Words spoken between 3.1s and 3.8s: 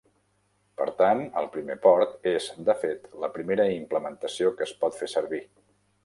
la primera